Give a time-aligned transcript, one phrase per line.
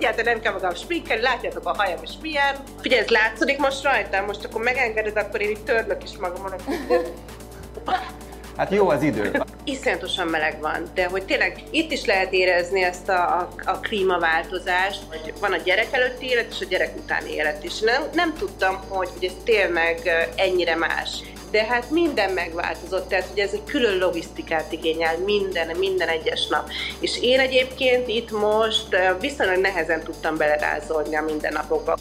[0.00, 2.56] egyáltalán nem kell magam spinkelni, látjátok a hajam is milyen.
[2.80, 6.52] Figyelj, ez látszik most rajtam, most akkor megengeded, akkor én itt törlök is magamon.
[8.56, 9.42] Hát jó az idő.
[9.64, 15.02] Iszonyatosan meleg van, de hogy tényleg itt is lehet érezni ezt a, a, a klímaváltozást,
[15.08, 17.80] hogy van a gyerek előtti élet és a gyerek utáni élet is.
[17.80, 21.22] Nem, nem tudtam, hogy, hogy ez tényleg ennyire más.
[21.50, 26.68] De hát minden megváltozott, tehát hogy ez egy külön logisztikát igényel, minden, minden egyes nap.
[27.00, 31.96] És én egyébként itt most viszonylag nehezen tudtam belerázolni a mindennapokba.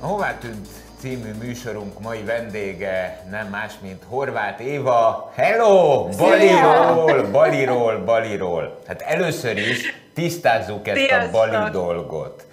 [0.00, 0.66] Hová tűnt
[0.98, 5.32] című műsorunk mai vendége nem más, mint Horváth Éva.
[5.34, 6.08] Hello!
[6.18, 8.78] Baliról, Baliról, Baliról.
[8.86, 12.46] Hát először is tisztázzuk ezt a Bali dolgot.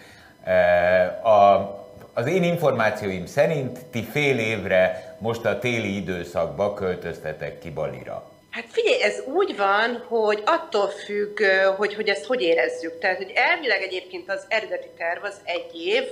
[1.23, 1.79] A,
[2.13, 8.29] az én információim szerint ti fél évre most a téli időszakba költöztetek ki Balira.
[8.49, 11.41] Hát figyelj, ez úgy van, hogy attól függ,
[11.77, 12.99] hogy, hogy ezt hogy érezzük.
[12.99, 16.03] Tehát, hogy elvileg egyébként az eredeti terv az egy év,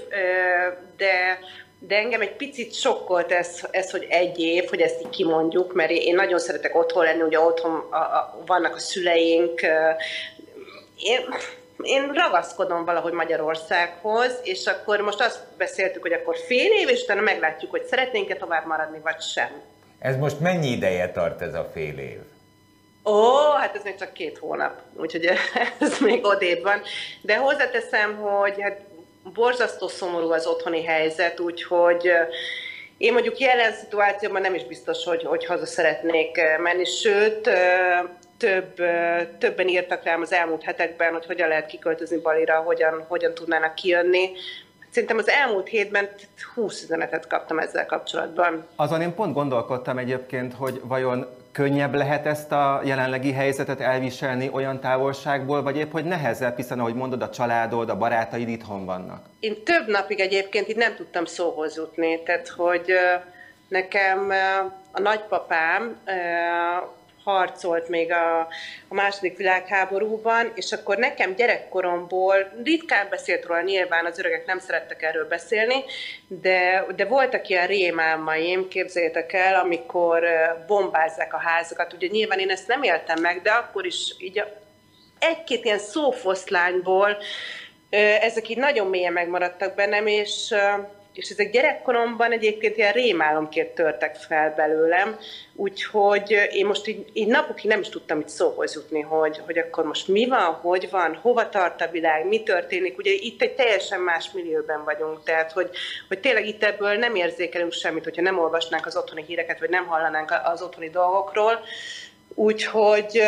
[0.97, 1.39] de
[1.81, 5.91] de engem egy picit sokkolt ez, ez, hogy egy év, hogy ezt így kimondjuk, mert
[5.91, 9.61] én nagyon szeretek otthon lenni, ugye otthon a, a, vannak a szüleink,
[10.99, 11.25] én,
[11.81, 17.21] én ragaszkodom valahogy Magyarországhoz, és akkor most azt beszéltük, hogy akkor fél év, és utána
[17.21, 19.49] meglátjuk, hogy szeretnénk-e tovább maradni, vagy sem.
[19.99, 22.19] Ez most mennyi ideje tart ez a fél év?
[23.05, 25.25] Ó, hát ez még csak két hónap, úgyhogy
[25.79, 26.81] ez még odébb van.
[27.21, 28.81] De hozzáteszem, hogy hát
[29.33, 32.11] borzasztó szomorú az otthoni helyzet, úgyhogy
[32.97, 37.49] én mondjuk jelen szituációban nem is biztos, hogy, hogy haza szeretnék menni, sőt,
[38.39, 38.75] több,
[39.37, 44.29] többen írtak rám az elmúlt hetekben, hogy hogyan lehet kiköltözni Balira, hogyan, hogyan tudnának kijönni.
[44.91, 46.09] Szerintem az elmúlt hétben
[46.53, 48.67] 20 üzenetet kaptam ezzel kapcsolatban.
[48.75, 54.79] Azon én pont gondolkodtam egyébként, hogy vajon könnyebb lehet ezt a jelenlegi helyzetet elviselni olyan
[54.79, 59.25] távolságból, vagy épp hogy nehezebb, hiszen ahogy mondod, a családod, a barátaid itthon vannak?
[59.39, 62.93] Én több napig egyébként itt nem tudtam szóhoz jutni, tehát hogy
[63.67, 64.31] nekem
[64.91, 65.99] a nagypapám
[67.29, 68.39] harcolt még a,
[68.87, 75.01] a második világháborúban, és akkor nekem gyerekkoromból ritkán beszélt róla, nyilván az öregek nem szerettek
[75.01, 75.83] erről beszélni,
[76.27, 80.27] de, de voltak ilyen rémálmaim, képzeljétek el, amikor
[80.67, 81.93] bombázzák a házakat.
[81.93, 84.43] Ugye nyilván én ezt nem éltem meg, de akkor is így
[85.19, 87.17] egy-két ilyen szófoszlányból
[88.21, 90.53] ezek így nagyon mélyen megmaradtak bennem, és
[91.19, 95.17] és ezek gyerekkoromban egyébként ilyen rémálomként törtek fel belőlem,
[95.55, 99.83] úgyhogy én most így, így napokig nem is tudtam itt szóhoz jutni, hogy, hogy akkor
[99.85, 102.97] most mi van, hogy van, hova tart a világ, mi történik.
[102.97, 105.69] Ugye itt egy teljesen más millióben vagyunk, tehát hogy,
[106.07, 109.85] hogy tényleg itt ebből nem érzékelünk semmit, hogyha nem olvasnánk az otthoni híreket, vagy nem
[109.85, 111.59] hallanánk az otthoni dolgokról.
[112.33, 113.21] Úgyhogy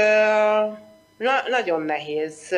[1.18, 2.56] na, nagyon nehéz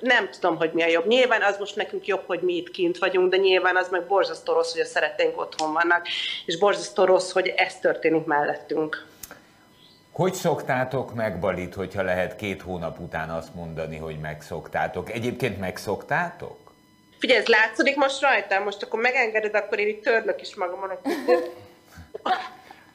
[0.00, 1.06] nem tudom, hogy mi a jobb.
[1.06, 4.52] Nyilván az most nekünk jobb, hogy mi itt kint vagyunk, de nyilván az meg borzasztó
[4.52, 6.06] rossz, hogy a szeretteink otthon vannak,
[6.46, 9.06] és borzasztó rossz, hogy ez történik mellettünk.
[10.12, 15.10] Hogy szoktátok meg Balit, hogyha lehet két hónap után azt mondani, hogy megszoktátok?
[15.12, 16.56] Egyébként megszoktátok?
[17.18, 20.90] Figyelj, ez látszik most rajtam, most akkor megengeded, akkor én itt törlök is magamon.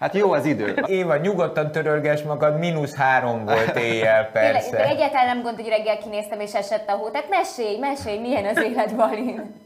[0.03, 0.75] Hát jó az idő.
[0.85, 4.69] Éva, nyugodtan törölges magad, mínusz három volt éjjel, persze.
[4.69, 7.09] Tényleg, egyáltalán nem gond, hogy reggel kinéztem és esett a hó.
[7.09, 9.61] Tehát mesélj, mesélj, milyen az élet Balin.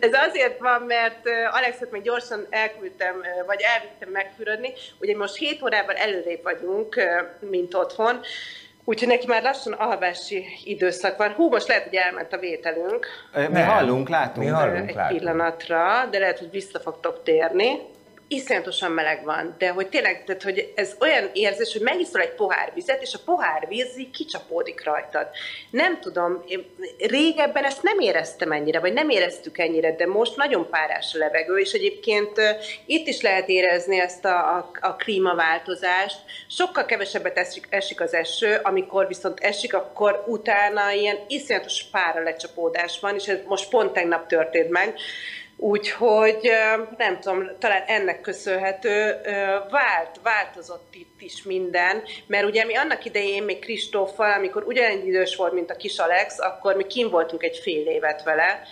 [0.00, 1.20] Ez azért van, mert
[1.52, 3.14] Alexet még gyorsan elküldtem,
[3.46, 4.72] vagy elvittem megfürödni.
[5.00, 7.00] Ugye most 7 órával előrébb vagyunk,
[7.50, 8.20] mint otthon,
[8.88, 11.32] Úgyhogy neki már lassan alvási időszak van.
[11.32, 13.06] Hú, most lehet, hogy elment a vételünk.
[13.34, 13.66] Mi Nem.
[13.68, 14.46] hallunk, látunk.
[14.46, 15.18] Mi hallunk, Egy látunk.
[15.18, 17.78] pillanatra, de lehet, hogy vissza fogtok térni
[18.28, 22.72] iszonyatosan meleg van, de hogy tényleg, tehát, hogy ez olyan érzés, hogy megiszol egy pohár
[22.74, 25.28] vizet, és a pohár víz kicsapódik rajtad.
[25.70, 26.44] Nem tudom,
[26.98, 31.56] régebben ezt nem éreztem ennyire, vagy nem éreztük ennyire, de most nagyon párás a levegő,
[31.56, 32.40] és egyébként
[32.86, 36.18] itt is lehet érezni ezt a, a, a klímaváltozást.
[36.48, 43.00] Sokkal kevesebbet esik, esik az eső, amikor viszont esik, akkor utána ilyen iszonyatos pára lecsapódás
[43.00, 44.94] van, és ez most pont tegnap történt meg,
[45.58, 46.50] Úgyhogy
[46.96, 49.20] nem tudom, talán ennek köszönhető,
[49.70, 55.36] vált, változott itt is minden, mert ugye mi annak idején még Kristóffal, amikor ugyanannyi idős
[55.36, 58.62] volt, mint a kis Alex, akkor mi kim voltunk egy fél évet vele,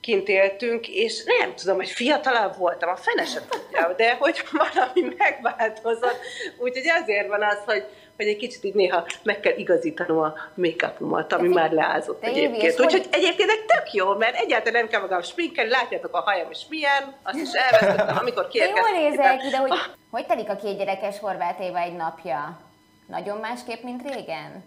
[0.00, 5.14] kint éltünk, és nem tudom, hogy fiatalabb voltam, a fene se tudja, de hogy valami
[5.18, 6.18] megváltozott.
[6.56, 7.84] Úgyhogy azért van az, hogy
[8.16, 12.80] hogy egy kicsit így néha meg kell igazítanom a make-upomat, ami már leázott te egyébként.
[12.80, 16.66] Úgyhogy egyébként egy tök jó, mert egyáltalán nem kell magam spinkelni, látjátok a hajam is
[16.68, 18.94] milyen, azt is elvesztettem, amikor kiérkeztem.
[18.94, 19.70] Jól nézek ide, hogy
[20.10, 22.60] hogy telik a két gyerekes Horváth Éva egy napja?
[23.06, 24.64] Nagyon másképp, mint régen?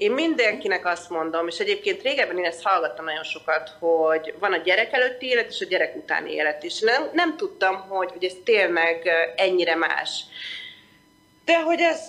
[0.00, 4.56] Én mindenkinek azt mondom, és egyébként régebben én ezt hallgattam nagyon sokat, hogy van a
[4.56, 6.80] gyerek előtti élet és a gyerek utáni élet is.
[6.80, 10.24] Nem, nem tudtam, hogy, hogy ez tényleg ennyire más.
[11.44, 12.00] De hogy ez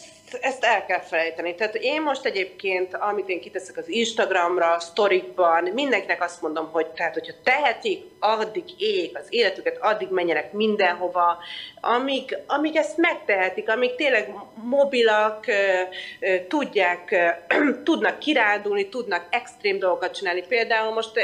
[0.41, 1.55] ezt el kell felejteni.
[1.55, 7.13] Tehát én most egyébként, amit én kiteszek az Instagramra, sztorikban, mindenkinek azt mondom, hogy tehát,
[7.13, 11.37] hogyha tehetik, addig éljék az életüket, addig menjenek mindenhova,
[11.81, 15.45] amíg, amíg ezt megtehetik, amíg tényleg mobilak,
[16.47, 17.15] tudják,
[17.83, 20.43] tudnak kirándulni, tudnak extrém dolgokat csinálni.
[20.47, 21.19] Például most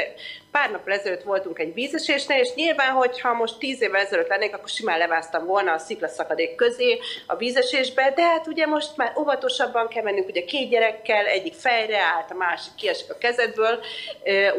[0.58, 4.68] pár nap ezelőtt voltunk egy vízesésnél, és nyilván, hogyha most tíz évvel ezelőtt lennék, akkor
[4.68, 10.02] simán leváztam volna a sziklaszakadék közé a vízesésbe, de hát ugye most már óvatosabban kell
[10.02, 13.78] mennünk, ugye két gyerekkel, egyik fejre állt, a másik kiesik a kezedből,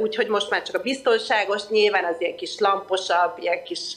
[0.02, 3.96] úgyhogy most már csak a biztonságos, nyilván az ilyen kis lamposabb, ilyen kis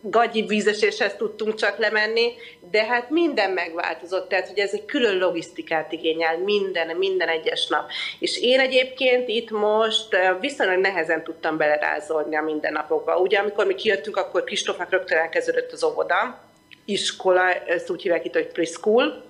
[0.00, 2.32] gagyi vízeséshez tudtunk csak lemenni,
[2.70, 7.90] de hát minden megváltozott, tehát hogy ez egy külön logisztikát igényel, minden, minden egyes nap.
[8.18, 13.16] És én egyébként itt most viszonylag nehezen tudtam belerázolni a mindennapokba.
[13.16, 16.46] Ugye amikor mi kijöttünk, akkor Kristófnak rögtön elkezdődött az óvoda,
[16.84, 19.24] iskola, ezt úgy hívják itt, hogy preschool,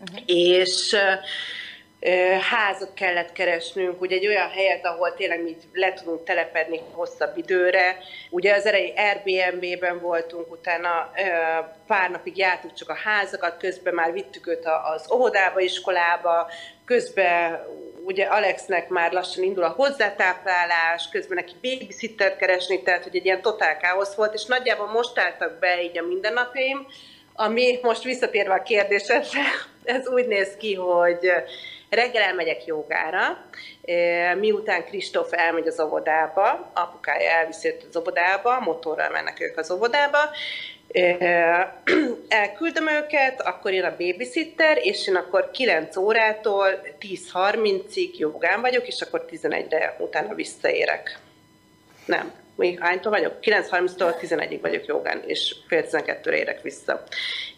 [0.00, 0.22] uh-huh.
[0.26, 0.96] és
[2.40, 7.98] házat kellett keresnünk, ugye egy olyan helyet, ahol tényleg mi le tudunk telepedni hosszabb időre.
[8.30, 11.10] Ugye az erei Airbnb-ben voltunk, utána
[11.86, 14.64] pár napig jártuk csak a házakat, közben már vittük őt
[14.94, 16.50] az óvodába, iskolába,
[16.84, 17.66] közben
[18.04, 23.42] ugye Alexnek már lassan indul a hozzátáplálás, közben neki babysitter keresni, tehát hogy egy ilyen
[23.42, 26.86] totál káosz volt, és nagyjából most álltak be így a mindennapjaim,
[27.34, 29.22] ami most visszatérve a kérdésre,
[29.84, 31.30] ez úgy néz ki, hogy
[31.94, 33.46] Reggel elmegyek jogára,
[34.38, 40.18] miután Kristóf elmegy az óvodába, apukája elviszi őt az óvodába, motorral mennek ők az óvodába,
[42.28, 49.00] elküldöm őket, akkor jön a babysitter, és én akkor 9 órától 10.30-ig jogán vagyok, és
[49.00, 51.18] akkor 11-re utána visszaérek.
[52.06, 53.32] Nem, még hánytól vagyok?
[53.40, 57.02] 9.30-tól 11-ig vagyok jogán, és fél 12-re érek vissza.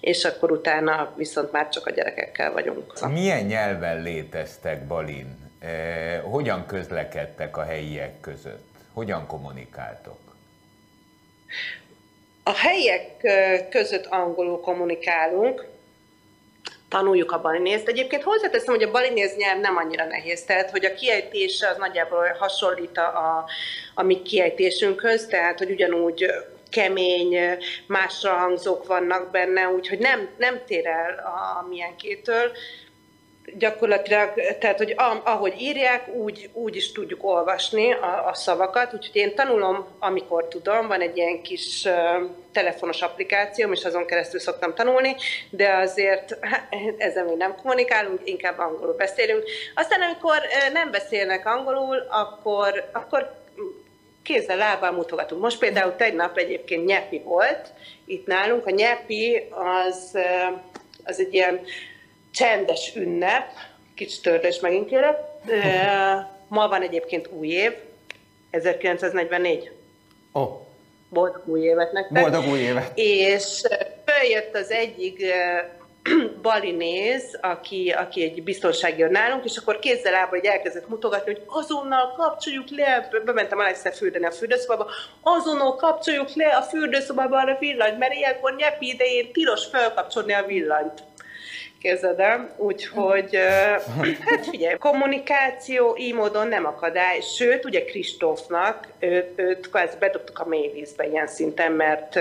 [0.01, 3.09] És akkor utána viszont már csak a gyerekekkel vagyunk.
[3.11, 5.45] Milyen nyelven léteztek Balin?
[5.59, 8.69] Eh, hogyan közlekedtek a helyiek között?
[8.93, 10.19] Hogyan kommunikáltok?
[12.43, 13.11] A helyiek
[13.71, 15.67] között angolul kommunikálunk,
[16.89, 17.89] tanuljuk a balinézt.
[17.89, 22.37] Egyébként hozzáteszem, hogy a balinéz nyelv nem annyira nehéz, tehát hogy a kiejtése az nagyjából
[22.39, 23.45] hasonlít a, a,
[23.95, 26.27] a mi kiejtésünkhöz, tehát hogy ugyanúgy
[26.71, 32.53] kemény, másra hangzók vannak benne, úgyhogy nem, nem tér el a, a milyenkétől
[33.55, 34.95] gyakorlatilag, tehát hogy
[35.25, 40.87] ahogy írják, úgy, úgy is tudjuk olvasni a, a szavakat, úgyhogy én tanulom, amikor tudom,
[40.87, 45.17] van egy ilyen kis uh, telefonos applikációm, és azon keresztül szoktam tanulni,
[45.51, 46.39] de azért
[46.99, 49.45] ezzel még nem kommunikálunk, inkább angolul beszélünk.
[49.75, 53.45] Aztán amikor uh, nem beszélnek angolul, akkor, akkor
[54.23, 55.43] kézzel, lábbal mutogatunk.
[55.43, 57.73] Most például tegnap egyébként nyepi volt
[58.05, 58.67] itt nálunk.
[58.67, 60.19] A nyepi az,
[61.05, 61.61] az egy ilyen
[62.37, 63.47] csendes ünnep,
[63.95, 65.17] kicsit törlés megint kérek.
[66.49, 67.75] Ma van egyébként új év,
[68.51, 69.71] 1944.
[70.35, 70.41] Ó.
[70.41, 70.65] Oh.
[71.09, 72.23] Boldog új évet nektek.
[72.23, 72.93] Boldog új évet.
[72.95, 73.63] És
[74.05, 75.25] följött az egyik
[76.43, 82.15] balinéz, aki, aki egy biztonsági nálunk, és akkor kézzel lába, hogy elkezdett mutogatni, hogy azonnal
[82.17, 84.91] kapcsoljuk le, bementem Alexel fürdeni a fürdőszobába,
[85.23, 91.03] azonnal kapcsoljuk le a fürdőszobába a villanyt, mert ilyenkor nyepi idején tilos felkapcsolni a villanyt
[91.87, 92.51] képzeld el.
[92.57, 93.37] Úgyhogy,
[94.21, 100.47] hát figyelj, kommunikáció így módon nem akadály, sőt, ugye Kristófnak, őt, őt kvázi bedobtuk a
[100.47, 102.19] mélyvízbe ilyen szinten, mert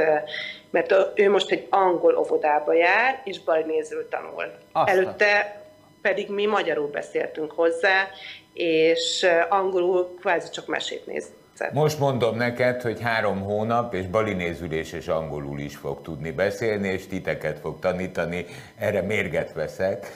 [0.70, 4.52] mert ő most egy angol óvodába jár, és balinézről tanul.
[4.72, 4.98] Aztán.
[4.98, 5.62] Előtte
[6.02, 8.08] pedig mi magyarul beszéltünk hozzá,
[8.56, 11.26] és angolul kvázi csak mesét néz.
[11.72, 17.08] Most mondom neked, hogy három hónap, és balinézülés és angolul is fog tudni beszélni, és
[17.08, 18.46] titeket fog tanítani,
[18.78, 20.08] erre mérget veszek.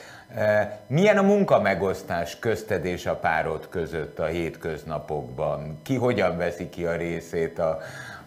[0.86, 5.80] Milyen a munkamegosztás közted és a párod között a hétköznapokban?
[5.82, 7.78] Ki hogyan veszi ki a részét a,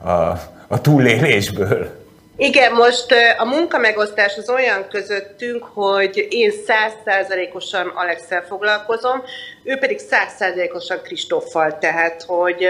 [0.09, 2.02] a, a túlélésből?
[2.37, 9.23] Igen, most a munkamegosztás az olyan közöttünk, hogy én százszázalékosan Alexel foglalkozom,
[9.63, 12.67] ő pedig százszázalékosan Kristóffal, tehát hogy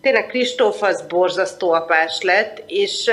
[0.00, 3.10] tényleg Kristóf az borzasztó apás lett, és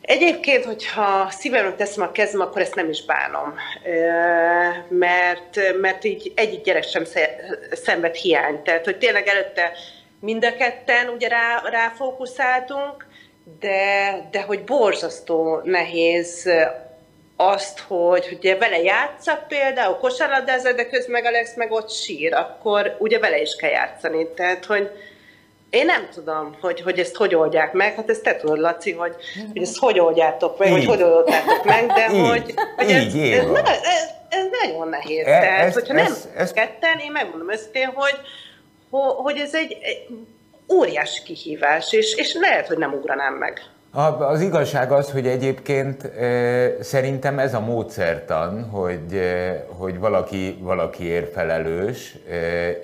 [0.00, 3.54] Egyébként, hogyha szívemre teszem a kezem, akkor ezt nem is bánom,
[4.88, 7.04] mert, mert így egyik gyerek sem
[7.72, 8.60] szenved hiányt.
[8.60, 9.72] Tehát, hogy tényleg előtte
[10.20, 13.05] mind a ketten ugye rá, ráfókuszáltunk,
[13.60, 16.48] de, de hogy borzasztó nehéz
[17.36, 22.96] azt, hogy ugye vele játszak például, kosárlabdázol, de közben meg Alex meg ott sír, akkor
[22.98, 24.28] ugye vele is kell játszani.
[24.28, 24.90] Tehát, hogy
[25.70, 29.14] én nem tudom, hogy, hogy ezt hogy oldják meg, hát ezt te tudod, Laci, hogy,
[29.52, 30.74] hogy ezt hogy oldjátok meg, Így.
[30.74, 32.28] hogy hogy oldjátok meg, de Így.
[32.28, 33.58] hogy, hogy ez, Így, ez, Éva.
[33.58, 35.26] ez, ez nagyon nehéz.
[35.26, 38.14] E- Tehát, ez- hogyha ez- nem ez- ketten, én megmondom őszintén, hogy,
[38.90, 39.76] ho- hogy ez egy
[40.72, 43.60] óriási kihívás, és, és lehet, hogy nem ugranám meg.
[44.18, 46.10] Az igazság az, hogy egyébként
[46.80, 49.20] szerintem ez a módszertan, hogy,
[49.68, 52.16] hogy valaki, valakiért felelős,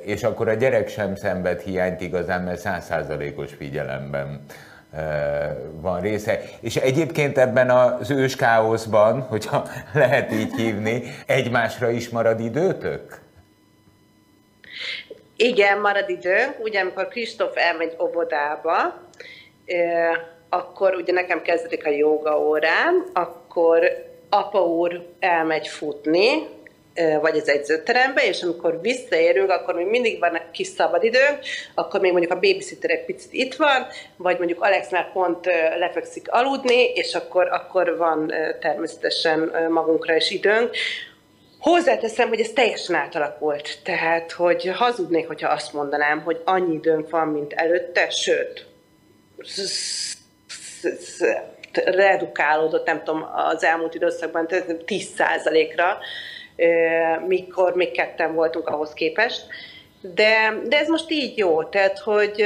[0.03, 4.45] és akkor a gyerek sem szenved hiányt igazán, mert százszázalékos figyelemben
[5.81, 6.41] van része.
[6.61, 13.22] És egyébként ebben az ős káoszban, hogyha lehet így hívni, egymásra is marad időtök?
[15.43, 16.57] Igen, marad időnk.
[16.59, 19.09] Ugye, amikor Kristóf elmegy óvodába,
[20.49, 26.47] akkor ugye nekem kezdődik a joga órám, akkor apa úr elmegy futni,
[27.21, 31.39] vagy az edzőterembe, és amikor visszaérünk, akkor még mindig van egy kis szabadidőnk,
[31.75, 35.47] akkor még mondjuk a babysitter egy picit itt van, vagy mondjuk Alex már pont
[35.79, 40.71] lefekszik aludni, és akkor, akkor van természetesen magunkra is időnk.
[41.63, 43.79] Hozzáteszem, hogy ez teljesen átalakult.
[43.85, 48.67] Tehát, hogy hazudnék, hogyha azt mondanám, hogy annyi időnk van, mint előtte, sőt,
[51.85, 54.47] redukálódott, nem tudom, az elmúlt időszakban
[54.87, 55.99] 10%-ra,
[57.27, 59.47] mikor még ketten voltunk ahhoz képest.
[60.01, 62.45] De, de ez most így jó, tehát, hogy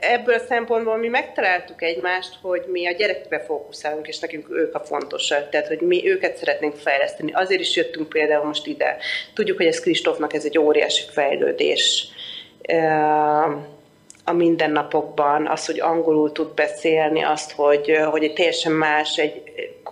[0.00, 4.80] ebből a szempontból mi megtaláltuk egymást, hogy mi a gyerekekre fókuszálunk, és nekünk ők a
[4.80, 7.32] fontosak, tehát, hogy mi őket szeretnénk fejleszteni.
[7.32, 8.96] Azért is jöttünk például most ide.
[9.34, 12.08] Tudjuk, hogy ez Kristófnak ez egy óriási fejlődés
[14.24, 19.42] a mindennapokban, az, hogy angolul tud beszélni, azt, hogy, hogy egy teljesen más, egy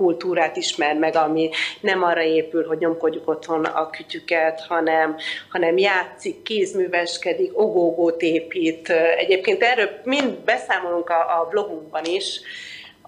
[0.01, 5.17] kultúrát ismer meg, ami nem arra épül, hogy nyomkodjuk otthon a kütyüket, hanem,
[5.49, 8.89] hanem játszik, kézműveskedik, ogógót épít.
[9.17, 12.41] Egyébként erről mind beszámolunk a, a blogunkban is,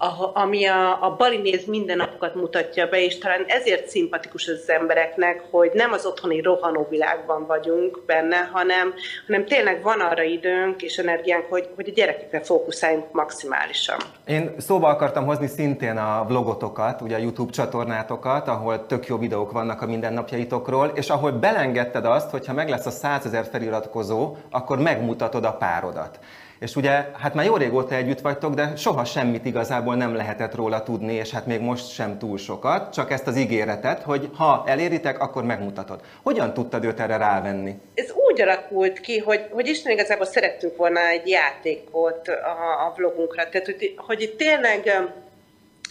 [0.03, 5.71] a- ami a, a Balinéz mindennapokat mutatja be, és talán ezért szimpatikus az embereknek, hogy
[5.75, 8.95] nem az otthoni rohanó világban vagyunk benne, hanem,
[9.27, 13.97] hanem tényleg van arra időnk és energiánk, hogy, hogy a gyerekekre fókuszáljunk maximálisan.
[14.27, 19.53] Én szóba akartam hozni szintén a vlogotokat, ugye a YouTube csatornátokat, ahol tök jó videók
[19.53, 24.37] vannak a mindennapjaitokról, és ahol belengedted azt, hogy ha meg lesz a 100 ezer feliratkozó,
[24.51, 26.19] akkor megmutatod a párodat.
[26.63, 30.83] És ugye, hát már jó régóta együtt vagytok, de soha semmit igazából nem lehetett róla
[30.83, 35.21] tudni, és hát még most sem túl sokat, csak ezt az ígéretet, hogy ha eléritek,
[35.21, 36.01] akkor megmutatod.
[36.23, 37.75] Hogyan tudtad őt erre rávenni?
[37.95, 43.49] Ez úgy alakult ki, hogy, hogy Isten igazából szerettünk volna egy játékot a, a vlogunkra,
[43.49, 45.11] tehát hogy, hogy tényleg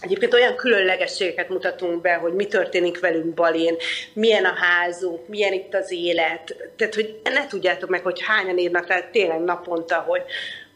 [0.02, 3.76] Egyébként olyan különlegességeket mutatunk be, hogy mi történik velünk Balén,
[4.12, 6.56] milyen a házunk, milyen itt az élet.
[6.76, 10.22] Tehát, hogy ne tudjátok meg, hogy hányan írnak rá tényleg naponta, hogy,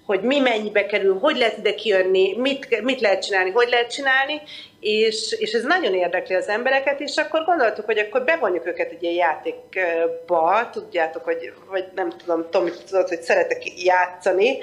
[0.07, 4.41] hogy mi mennyibe kerül, hogy lehet ide kijönni, mit, mit lehet csinálni, hogy lehet csinálni,
[4.81, 9.03] és, és ez nagyon érdekli az embereket, és akkor gondoltuk, hogy akkor bevonjuk őket egy
[9.03, 14.59] ilyen játékba, tudjátok, hogy, vagy nem tudom, Tomi, tudod, hogy szeretek játszani,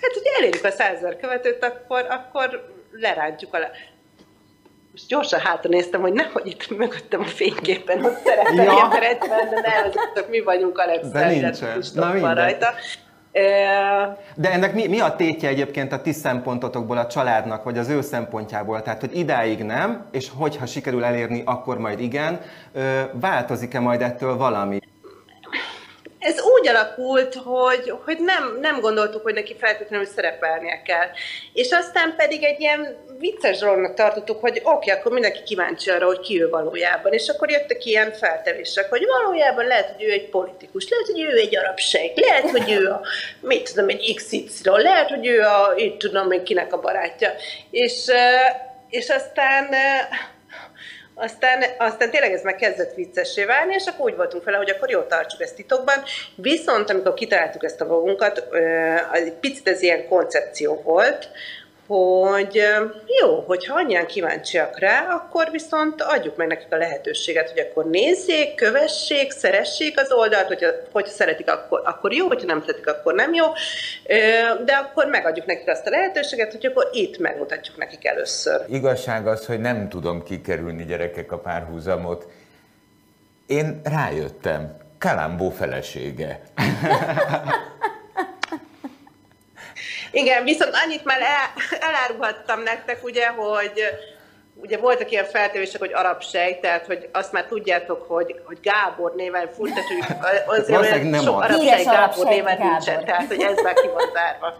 [0.00, 3.58] hát, hogy elérjük a százezer követőt, akkor, akkor lerántjuk a
[4.92, 8.72] most gyorsan hátra néztem, hogy nehogy itt mögöttem a fényképen, ott szerepeljen Ja.
[8.72, 8.98] ja.
[8.98, 10.80] rendben, de ne, azok mi vagyunk
[11.12, 11.82] nincsen.
[11.94, 12.34] Na mindegy.
[12.36, 12.68] rajta.
[14.34, 18.00] De ennek mi, mi a tétje egyébként a ti szempontotokból, a családnak, vagy az ő
[18.00, 18.82] szempontjából?
[18.82, 22.40] Tehát, hogy idáig nem, és hogyha sikerül elérni, akkor majd igen.
[23.12, 24.78] Változik-e majd ettől valami?
[26.22, 31.08] Ez úgy alakult, hogy, hogy nem, nem gondoltuk, hogy neki feltétlenül szerepelnie kell.
[31.52, 36.06] És aztán pedig egy ilyen vicces dolognak tartottuk, hogy oké, okay, akkor mindenki kíváncsi arra,
[36.06, 37.12] hogy ki ő valójában.
[37.12, 41.38] És akkor jöttek ilyen feltevések, hogy valójában lehet, hogy ő egy politikus, lehet, hogy ő
[41.38, 43.00] egy arab sejk, lehet, hogy ő a,
[43.40, 47.30] mit tudom, egy XY, lehet, hogy ő a, itt tudom én kinek a barátja.
[47.70, 48.06] És,
[48.88, 49.68] és aztán
[51.22, 54.90] aztán, aztán tényleg ez meg kezdett viccessé válni, és akkor úgy voltunk vele, hogy akkor
[54.90, 56.02] jó, tartsuk ezt titokban.
[56.34, 58.46] Viszont amikor kitaláltuk ezt a magunkat,
[59.12, 61.28] egy picit ez ilyen koncepció volt,
[61.92, 62.62] hogy
[63.20, 68.54] jó, hogyha annyian kíváncsiak rá, akkor viszont adjuk meg nekik a lehetőséget, hogy akkor nézzék,
[68.54, 73.34] kövessék, szeressék az oldalt, hogyha, hogyha szeretik, akkor, akkor jó, hogyha nem szeretik, akkor nem
[73.34, 73.44] jó,
[74.64, 78.64] de akkor megadjuk nekik azt a lehetőséget, hogy akkor itt megmutatjuk nekik először.
[78.68, 82.26] Igazság az, hogy nem tudom kikerülni gyerekek a párhuzamot.
[83.46, 86.40] Én rájöttem, Kalambó felesége.
[90.12, 93.82] Igen, viszont annyit már el, elárulhattam nektek, ugye, hogy,
[94.54, 99.12] ugye voltak ilyen feltevések, hogy arab sej, tehát hogy azt már tudjátok, hogy, hogy Gábor
[99.16, 100.04] néven futtatjuk,
[100.46, 102.70] Valószínűleg nem sok arab sej Gábor néven Gábor.
[102.70, 104.54] nincsen, tehát hogy ez már ki van zárva.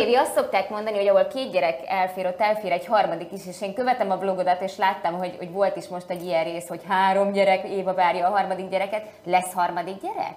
[0.00, 3.62] Évi, azt szokták mondani, hogy ahol két gyerek elfér, ott elfér egy harmadik is, és
[3.62, 6.80] én követem a vlogodat, és láttam, hogy, hogy volt is most egy ilyen rész, hogy
[6.88, 9.02] három gyerek, Éva várja a harmadik gyereket.
[9.24, 10.36] Lesz harmadik gyerek?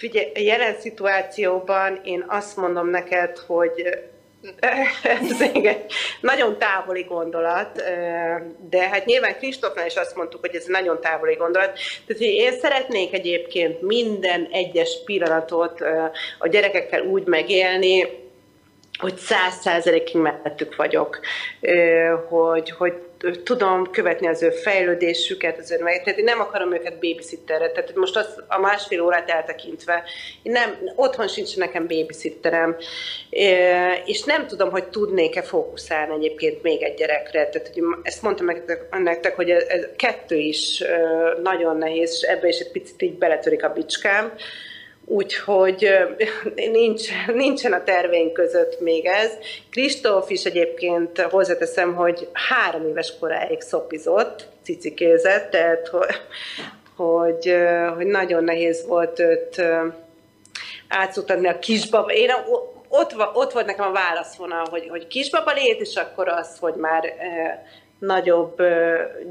[0.00, 3.72] Figyelj, a jelen szituációban én azt mondom neked, hogy
[5.02, 5.76] ez igen,
[6.20, 7.82] nagyon távoli gondolat,
[8.70, 11.78] de hát nyilván Kristófnál is azt mondtuk, hogy ez nagyon távoli gondolat.
[12.06, 15.80] Tehát én szeretnék egyébként minden egyes pillanatot
[16.38, 18.08] a gyerekekkel úgy megélni,
[19.00, 21.20] hogy száz százalékig mellettük vagyok,
[22.28, 22.92] hogy, hogy
[23.44, 28.16] tudom követni az ő fejlődésüket, az ő tehát én nem akarom őket babysitterre, tehát most
[28.16, 30.02] az a másfél órát eltekintve,
[30.42, 32.76] én nem, otthon sincs nekem babysitterem,
[34.04, 38.46] és nem tudom, hogy tudnék-e fókuszálni egyébként még egy gyerekre, tehát hogy ezt mondtam
[39.02, 40.82] nektek, hogy ez kettő is
[41.42, 44.32] nagyon nehéz, és ebbe is egy picit így beletörik a bicskám,
[45.10, 45.88] Úgyhogy
[46.54, 49.32] nincs, nincsen a terveink között még ez.
[49.70, 56.06] Kristóf is egyébként hozzáteszem, hogy három éves koráig szopizott, cicikézett, tehát hogy,
[56.96, 57.54] hogy,
[57.94, 59.62] hogy nagyon nehéz volt őt
[60.88, 62.12] átszutadni a kisbaba.
[62.12, 62.30] Én
[62.88, 67.14] ott, ott volt nekem a válaszvonal, hogy, hogy kisbaba lét, és akkor az, hogy már
[68.00, 68.62] nagyobb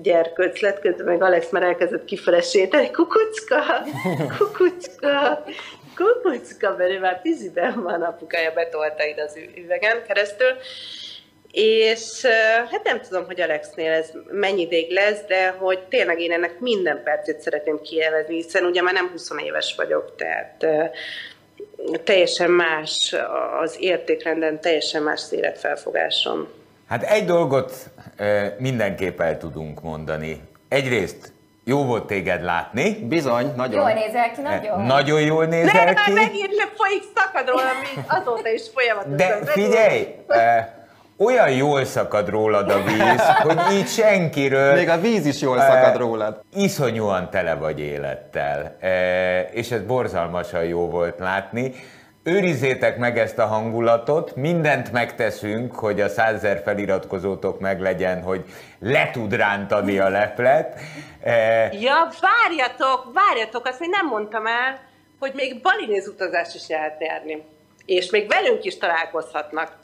[0.02, 3.64] gyerkőc lett, közben meg Alex már elkezdett kifele sétálni, kukucka,
[4.38, 5.44] kukucka,
[5.96, 10.56] kukucka, mert ő már piziben van, apukája betolta ide az üvegen keresztül.
[11.52, 12.26] És
[12.72, 17.04] hát nem tudom, hogy Alexnél ez mennyi ideig lesz, de hogy tényleg én ennek minden
[17.04, 20.66] percét szeretném kielvezni, hiszen ugye már nem 20 éves vagyok, tehát
[22.04, 23.16] teljesen más
[23.60, 26.59] az értékrenden, teljesen más az életfelfogásom.
[26.90, 27.90] Hát egy dolgot
[28.58, 30.42] mindenképp el tudunk mondani.
[30.68, 32.94] Egyrészt jó volt téged látni.
[32.94, 33.80] Bizony, nagyon.
[33.80, 34.82] Jól nézel ki, nagyon.
[34.82, 36.12] Nagyon jól nézel Nem, ki.
[36.12, 39.16] már megint le folyik szakad róla, mint azóta is folyamatosan.
[39.16, 40.08] De figyelj,
[41.18, 44.74] olyan jól szakad rólad a víz, hogy így senkiről...
[44.74, 46.42] Még a víz is jól szakad rólad.
[46.56, 48.78] Iszonyúan tele vagy élettel,
[49.52, 51.74] és ez borzalmasan jó volt látni.
[52.30, 58.46] Őrizzétek meg ezt a hangulatot, mindent megteszünk, hogy a százezer feliratkozótok meg legyen, hogy
[58.80, 60.80] le tud rántani a leplet.
[61.72, 64.80] Ja, várjatok, várjatok, azt még nem mondtam el,
[65.20, 67.44] hogy még Balinéz utazást is lehet járni.
[67.86, 69.78] És még velünk is találkozhatnak.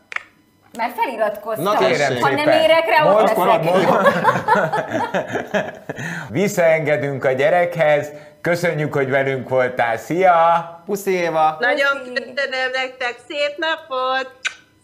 [0.78, 1.64] Már feliratkoztam.
[1.64, 3.38] Na, kérem ha nem érek rá, ott leszek.
[6.42, 8.12] Visszaengedünk a gyerekhez,
[8.46, 10.84] köszönjük, hogy velünk voltál, szia!
[10.86, 11.58] Puszi Éva!
[11.60, 14.32] Nagyon köszönöm nektek, szép napot!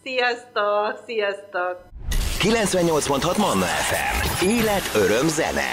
[0.04, 1.78] Sziasztok, sziasztok!
[2.40, 4.46] 98.6 Manna FM.
[4.46, 5.70] Élet, öröm, zene.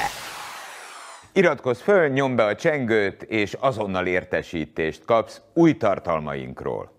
[1.34, 6.99] Iratkozz föl, nyomd be a csengőt, és azonnal értesítést kapsz új tartalmainkról.